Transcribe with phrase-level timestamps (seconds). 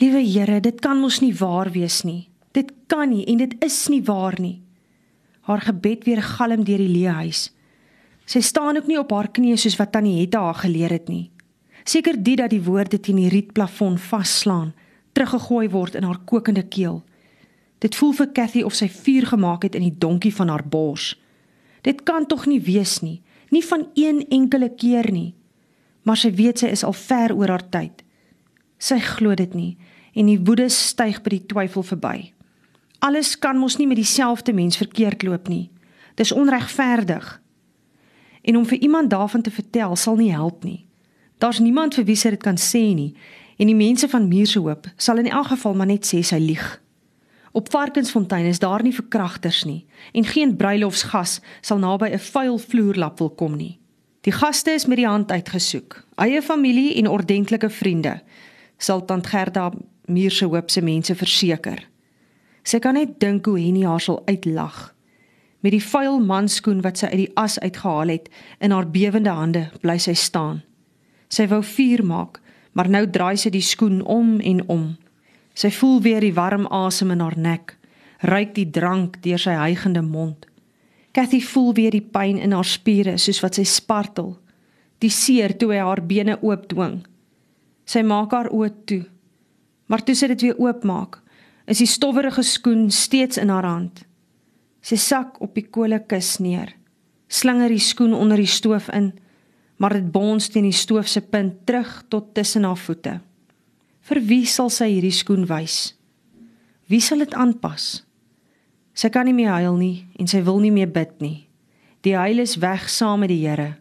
[0.00, 2.30] Liewe Here, dit kan mos nie waar wees nie.
[2.56, 4.62] Dit kan nie en dit is nie waar nie.
[5.44, 7.50] Haar gebed weer galm deur die leë huis.
[8.24, 11.26] Sy staan ook nie op haar knieë soos wat Tannie Hetta haar geleer het nie.
[11.84, 14.70] Seker dit dat die woorde teen die rietplafon vasslaan,
[15.12, 17.02] teruggegooi word in haar kokende keel.
[17.84, 21.18] Dit voel vir Cathy of sy vuur gemaak het in die donkie van haar bors.
[21.84, 23.18] Dit kan tog nie wees nie,
[23.50, 25.34] nie van een enkele keer nie.
[26.08, 28.06] Maar sy weet sy is al ver oor haar tyd.
[28.82, 29.76] Sy glo dit nie
[30.18, 32.32] en die woede styg by die twyfel verby.
[33.02, 35.70] Alles kan mos nie met dieselfde mens verkeerd loop nie.
[36.18, 37.28] Dis onregverdig.
[38.42, 40.84] En om vir iemand daarvan te vertel sal nie help nie.
[41.38, 43.14] Daar's niemand vir wie sy dit kan sê nie
[43.56, 46.64] en die mense van Muurshoop sal in elk geval maar net sê sy lieg.
[47.52, 53.18] Op Varkensfontein is daar nie verkragters nie en geen bruilofsgas sal naby 'n vuil vloerlap
[53.18, 53.78] wil kom nie.
[54.22, 58.20] Die gaste is met die hand uitgesoek, eie familie en ordentlike vriende,
[58.82, 59.70] sal tant Gerda
[60.10, 61.78] Muurshoop se mense verseker.
[62.66, 64.90] Sy kan net dink hoe Henny haar sal uitlag.
[65.62, 69.68] Met die vuil manskoen wat sy uit die as uitgehaal het in haar bewende hande,
[69.82, 70.62] bly sy staan.
[71.30, 72.40] Sy wou vuur maak,
[72.74, 74.88] maar nou draai sy die skoen om en om.
[75.54, 77.76] Sy voel weer die warm asem in haar nek,
[78.26, 80.46] ruik die drank deur sy hygende mond.
[81.12, 84.34] Cathy voel weer die pyn in haar spiere soos wat sy spartel,
[85.04, 87.02] die seer toe hy haar bene oopdwing.
[87.88, 89.02] Sy maak haar oë toe.
[89.90, 91.18] Maar toe sy dit weer oopmaak,
[91.66, 94.04] is die stowwerige skoen steeds in haar hand.
[94.82, 96.72] Sy sak op die kolekus neer,
[97.30, 99.12] slinger die skoen onder die stoof in,
[99.78, 103.18] maar dit bons teen die stoof se punt terug tot tussen haar voete.
[104.02, 105.92] Vir wie sal sy hierdie skoen wys?
[106.90, 108.02] Wie sal dit aanpas?
[108.94, 111.46] Sy kan nie meer huil nie en sy wil nie meer bid nie.
[112.02, 113.76] Die huil is weg saam met die Here.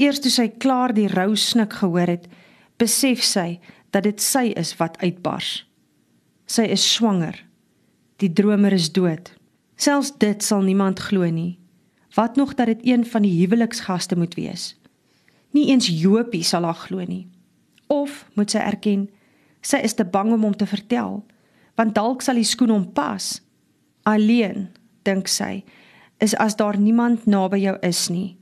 [0.00, 2.24] Eers toe sy klaar die rou snik gehoor het,
[2.82, 3.60] besef sy
[3.94, 5.62] dat dit sy is wat uitbars.
[6.50, 7.36] Sy is swanger.
[8.22, 9.32] Die dromer is dood.
[9.78, 11.58] Selfs dit sal niemand glo nie.
[12.16, 14.72] Wat nog dat dit een van die huweliksgaste moet wees?
[15.52, 17.26] Nie eens Jopie sal haar glo nie.
[17.92, 19.08] Of moet sy erken
[19.62, 21.20] sy is te bang om hom te vertel,
[21.78, 23.36] want dalk sal die skoen hom pas.
[24.10, 24.72] Alleen,
[25.06, 25.62] dink sy,
[26.18, 28.32] is as daar niemand naby jou is nie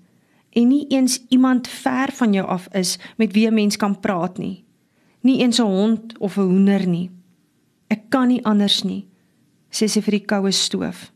[0.50, 4.38] en nie eens iemand ver van jou af is met wie 'n mens kan praat
[4.38, 4.64] nie.
[5.20, 7.10] Nie eens 'n hond of 'n hoender nie.
[7.86, 9.06] Ek kan nie anders nie,
[9.70, 11.12] sê sy vir die koue stoof.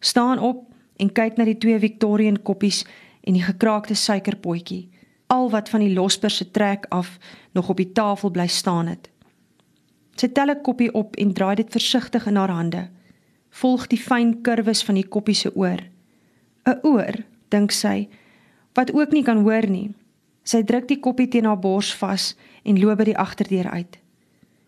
[0.00, 2.84] Staan op en kyk na die twee Victorian koppies
[3.20, 4.88] en die gekraakte suikerpotjie
[5.26, 7.18] al wat van die losper se trek af
[7.52, 9.10] nog op die tafel bly staan het.
[10.14, 12.88] Sy tel 'n koppie op en draai dit versigtig in haar hande.
[13.50, 15.80] Volg die fyn kurwes van die koppie se oor.
[16.66, 17.14] 'n Oor,
[17.48, 18.08] dink sy,
[18.74, 19.92] wat ook nie kan hoor nie.
[20.44, 23.98] Sy druk die koppie teen haar bors vas en loop by die agterdeur uit.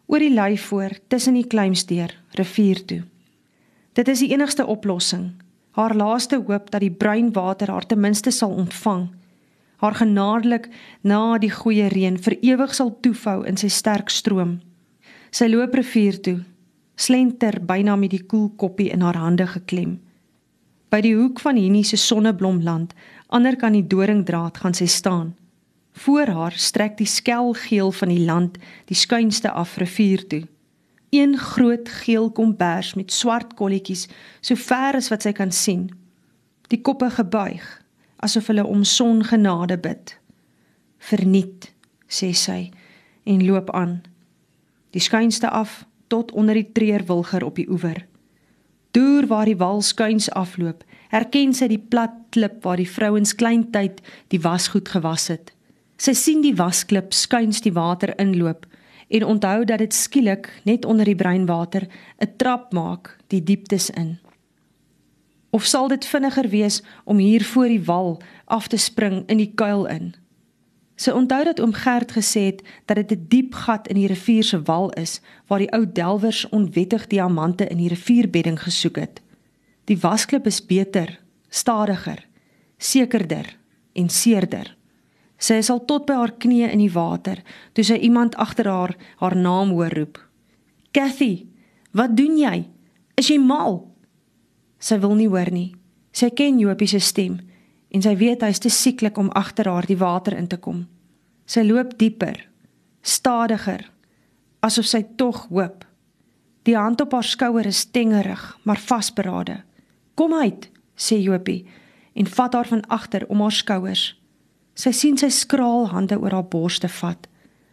[0.07, 3.03] Oor die lei voor, tussen die kleinsdeur, rivier toe.
[3.93, 5.33] Dit is die enigste oplossing.
[5.77, 9.09] Haar laaste hoop dat die bruin water haar ten minste sal ontvang
[9.77, 10.69] haar genadelik
[11.01, 14.59] na die goeie reën vir ewig sal toefou in sy sterk stroom.
[15.31, 16.39] Sy loop rivier toe,
[16.97, 19.99] slenter byna met die koel koppie in haar hande geklem.
[20.89, 22.95] By die hoek van Henny se sonneblomland,
[23.27, 25.35] ander kan die doringdraad gaan sy staan.
[25.97, 28.59] Voor haar strek die skelgeel van die land
[28.91, 30.45] die skuinste af rivier toe.
[31.11, 34.09] Een groot geel kombers met swart kolletjies
[34.41, 35.89] so ver as wat sy kan sien.
[36.69, 37.65] Die koppe gebuig,
[38.17, 40.17] asof hulle om songenade bid.
[40.99, 41.71] Verniet,
[42.09, 42.71] sê sy
[43.27, 44.01] en loop aan.
[44.91, 48.05] Die skuinste af tot onder die treurwilger op die oewer.
[48.97, 50.81] Deur waar die wal skuins afloop,
[51.13, 53.99] herken sy die plat klip waar die vrouens kleintyd
[54.33, 55.53] die wasgoed gewas het.
[56.01, 58.65] Sy sien die wasklip skuins die water inloop
[59.13, 61.85] en onthou dat dit skielik net onder die breinwater
[62.25, 64.19] 'n trap maak die dieptes in.
[65.51, 69.53] Of sal dit vinniger wees om hier voor die wal af te spring in die
[69.55, 70.15] kuil in?
[70.97, 74.07] Sy onthou dat oom Gert gesê het dat dit 'n die diep gat in die
[74.07, 79.21] rivier se wal is waar die ou delwers onwettig diamante in die rivierbedding gesoek het.
[79.85, 82.27] Die wasklip is beter, stadiger,
[82.79, 83.57] sekerder
[83.93, 84.77] en seerder.
[85.39, 87.43] Sy is al tot by haar knieë in die water
[87.73, 90.29] toe sy iemand agter haar haar naam hoor roep.
[90.93, 91.47] "Cathy,
[91.93, 92.69] wat doen jy?
[93.15, 93.91] Is jy mal?"
[94.79, 95.75] Sy wil nie hoor nie.
[96.13, 97.46] Sy ken Jopie se stem
[97.97, 100.85] en sy weet hy's te sieklik om agter haar die water in te kom.
[101.49, 102.43] Sy loop dieper,
[103.01, 103.87] stadiger,
[104.67, 105.87] asof sy tog hoop.
[106.69, 109.63] Die hand op haar skouer is tengerig, maar vasberade.
[110.15, 111.65] "Kom uit," sê Jopie
[112.15, 114.21] en vat haar van agter om haar skouers.
[114.75, 117.29] Sy sien sy skraal hande oor haar borste vat.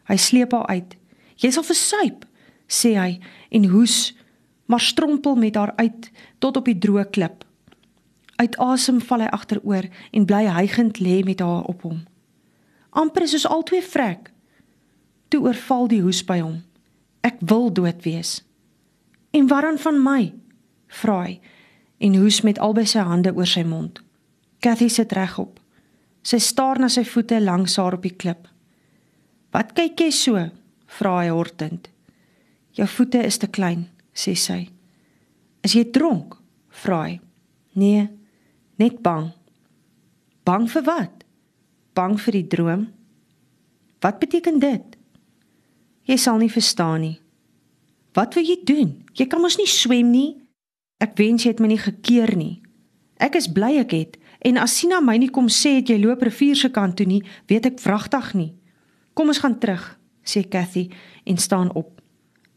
[0.08, 0.96] Hy sleep haar uit.
[1.36, 2.26] "Jy sal versuip.
[2.68, 3.20] sê hy
[3.52, 4.16] en hoes,
[4.66, 7.44] maar strompel met haar uit tot op die droë klip.
[8.44, 12.04] Uit asem val hy agteroor en bly hygend lê met haar op hom.
[12.92, 14.32] amper is ons albei vrek.
[15.32, 16.60] Toe oorval die hoes by hom.
[17.24, 18.44] Ek wil dood wees.
[19.32, 20.34] En wat dan van my?
[20.94, 21.40] vra hy
[22.04, 24.02] en hoes met albei sy hande oor sy mond.
[24.60, 25.60] Cathy sit regop.
[26.24, 28.48] Sy staar na sy voete langs haar op die klip.
[29.52, 30.50] "Wat kyk jy so?"
[30.88, 31.90] vra hy hortend.
[32.74, 34.70] "Jou voete is te klein," sê sy.
[35.64, 36.36] "Is jy dronk?"
[36.70, 37.20] vra hy.
[37.74, 38.10] "Nee,
[38.84, 39.32] net bang."
[40.44, 41.24] "Bang vir wat?"
[41.94, 42.88] "Bang vir die droom."
[44.00, 44.98] "Wat beteken dit?"
[46.04, 47.20] "Jy sal nie verstaan nie."
[48.14, 49.06] "Wat wil jy doen?
[49.14, 50.42] Jy kan mos nie swem nie."
[51.00, 52.62] "Ek wens jy het my nie gekeer nie."
[53.18, 56.22] "Ek is bly ek het en as Sina my nie kom sê het jy loop
[56.22, 58.54] rivier se kant toe nie, weet ek vragtig nie."
[59.14, 60.90] "Kom ons gaan terug," sê Cathy
[61.26, 62.02] en staan op.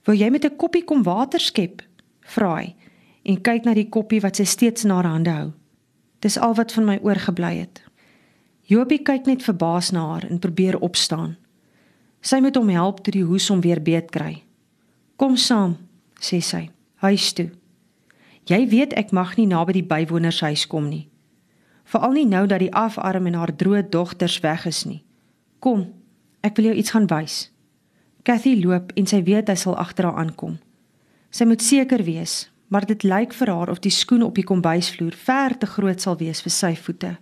[0.05, 1.83] "Wil jy met 'n koppie kom water skep?"
[2.21, 2.75] vra hy
[3.27, 5.53] en kyk na die koppie wat sy steeds in haar hande hou.
[6.21, 7.83] Dis al wat van my oorgebly het.
[8.67, 11.37] Jopie kyk net verbaas na haar en probeer opstaan.
[12.21, 14.43] Sy moet hom help toe die hoes hom weer beet kry.
[15.17, 15.77] "Kom saam,"
[16.21, 16.71] sê sy.
[16.95, 17.51] "Huis toe."
[18.47, 21.09] Jy weet ek mag nie naby die bywoners huis kom nie.
[21.85, 25.05] Veral nie nou dat die afarm en haar droë dogters weg is nie.
[25.59, 25.93] Kom,
[26.43, 27.51] ek wil jou iets gaan wys.
[28.23, 30.59] Cathy loop en sy weet hy sal agter haar aankom.
[31.31, 35.15] Sy moet seker wees, maar dit lyk vir haar of die skoen op die kombuisvloer
[35.15, 37.17] ver te groot sal wees vir sy voete.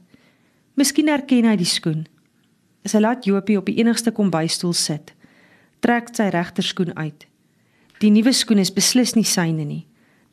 [0.74, 2.06] Miskien herken hy die skoen.
[2.84, 5.12] Sy laat Jopie op die enigste kombuisstoel sit.
[5.84, 7.26] Trek sy regterskoen uit.
[8.00, 9.84] Die nuwe skoen is beslis nie syne nie.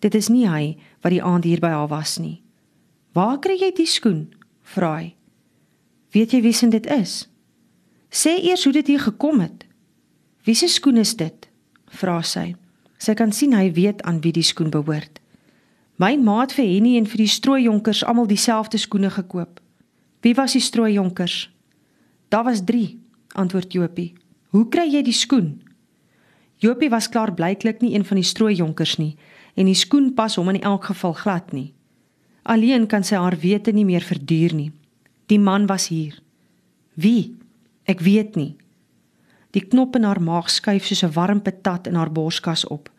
[0.01, 2.41] Dit is nie hy wat die aand hier by haar was nie.
[3.13, 4.33] "Waar kry jy die skoen?"
[4.63, 5.15] vra hy.
[6.11, 7.27] "Weet jy wie se dit is?"
[8.09, 9.65] "Sê eers hoe dit hier gekom het."
[10.43, 11.47] "Wie se skoen is dit?"
[11.87, 12.55] vra sy.
[13.01, 15.17] Sy kan sien hy weet aan wie die skoen behoort.
[15.97, 19.59] My maat vir Henny en vir die strooijonkers almal dieselfde skoene gekoop.
[20.21, 21.49] Wie was die strooijonkers?
[22.29, 22.97] Daar was 3,
[23.41, 24.13] antwoord Jopie.
[24.53, 25.61] Hoe kry jy die skoen?
[26.61, 29.15] Jopie was klaar blyklik nie een van die strooijonkers nie
[29.57, 31.73] en die skoen pas hom in elk geval glad nie.
[32.43, 34.71] Alleen kan sy haar wete nie meer verduur nie.
[35.27, 36.15] Die man was hier.
[36.93, 37.35] Wie?
[37.89, 38.55] Ek weet nie.
[39.51, 42.89] Die knop in haar maag skuif soos 'n warm patat in haar borskas op.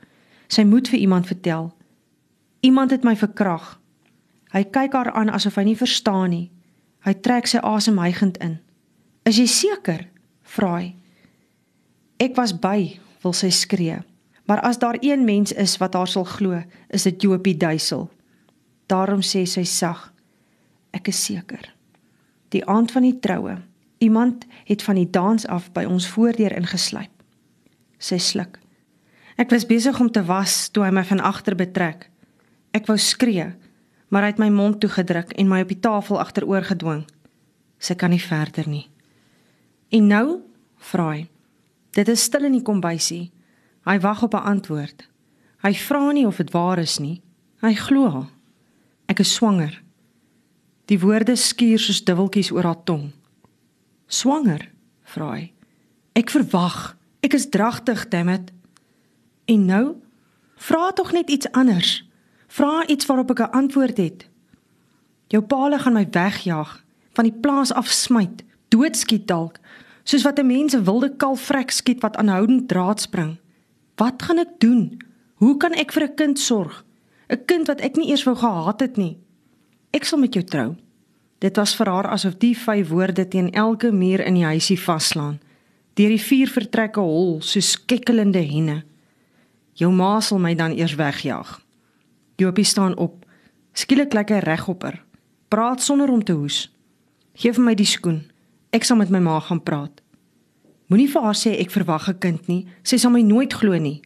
[0.48, 1.72] Sy moet vir iemand vertel.
[2.60, 3.80] Iemand het my verkrag.
[4.52, 6.50] Hy kyk haar aan asof hy nie verstaan nie.
[7.00, 8.58] Hy trek sy asem hygend in.
[9.24, 10.08] "Is jy seker?"
[10.42, 10.94] vra hy.
[12.18, 13.98] "Ek was by," wil sy skree.
[14.46, 18.10] Maar as daar een mens is wat haar sal glo, is dit Jopie Duisel.
[18.86, 20.12] Daarom sê sy sag:
[20.92, 21.74] "Ek is seker."
[22.48, 23.62] Die aand van die troue
[24.02, 27.12] Iemand het van die dans af by ons voordeur ingesluip.
[28.02, 28.58] Sy sluk.
[29.38, 32.08] Ek was besig om te was toe hy my van agter betrek.
[32.74, 33.52] Ek wou skree,
[34.10, 37.04] maar hy het my mond toegedruk en my op die tafel agteroor gedwing.
[37.78, 38.88] Sy kan nie verder nie.
[39.94, 40.26] En nou,
[40.90, 41.22] vra hy.
[41.94, 43.30] Dit is stil in die kombuisie.
[43.86, 45.08] Hy wag op 'n antwoord.
[45.62, 47.22] Hy vra nie of dit waar is nie.
[47.60, 48.26] Hy glo.
[49.06, 49.82] Ek is swanger.
[50.86, 53.12] Die woorde skuur soos dubbeltjies oor haar tong.
[54.12, 54.68] Swanger?
[55.08, 55.52] vra hy.
[56.16, 56.94] Ek verwag.
[57.24, 58.50] Ek is dragtig, dammit.
[59.48, 59.84] En nou?
[60.60, 62.02] Vra tog net iets anders.
[62.52, 64.28] Vra iets waarop ek 'n antwoord het.
[65.32, 69.58] Jou paal gaan my wegjaag, van die plaas af smyt, doodskiet dalk,
[70.04, 73.38] soos wat 'n mens 'n wilde kalf vrek skiet wat aanhoudend draad spring.
[73.96, 75.00] Wat gaan ek doen?
[75.34, 76.84] Hoe kan ek vir 'n kind sorg?
[77.28, 79.18] 'n Kind wat ek nie eers wou gehad het nie.
[79.90, 80.76] Ek sal met jou trou.
[81.42, 85.40] Dit was vir haar asof die vyf woorde teen elke muur in die huisie vaslaan.
[85.98, 88.82] Deur die vier vertrekke hol soos skekkelende henne.
[89.74, 91.56] Jou ma sal my dan eers wegjaag.
[92.38, 93.24] Jopie staan op.
[93.74, 95.00] Skielik lyk hy regopper.
[95.50, 96.68] Praat sonder om te hoes.
[97.34, 98.22] Geef my die skoen.
[98.70, 99.98] Ek sal met my ma gaan praat.
[100.92, 102.66] Moenie vir haar sê ek verwag 'n kind nie.
[102.84, 104.02] Sy sal my nooit glo nie.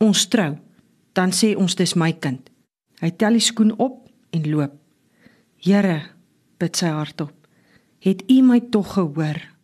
[0.00, 0.58] Ons trou.
[1.12, 2.50] Dan sê ons dis my kind.
[3.00, 4.72] Hy tel die skoen op en loop.
[5.56, 6.15] Here,
[6.58, 7.34] bid sy hart op.
[8.04, 9.55] Het U my tog gehoor?